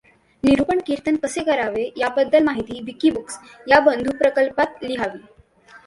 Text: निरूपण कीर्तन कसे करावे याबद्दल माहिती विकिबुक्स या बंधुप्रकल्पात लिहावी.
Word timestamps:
निरूपण 0.43 0.79
कीर्तन 0.87 1.15
कसे 1.15 1.43
करावे 1.43 1.83
याबद्दल 1.97 2.43
माहिती 2.43 2.81
विकिबुक्स 2.85 3.39
या 3.67 3.79
बंधुप्रकल्पात 3.79 4.83
लिहावी. 4.83 5.19